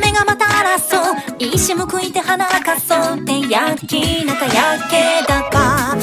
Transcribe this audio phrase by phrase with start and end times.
[0.00, 1.36] 目がまた争う。
[1.38, 3.20] いいしくいて花かそう。
[3.20, 5.96] ってやる気なんかやけだか。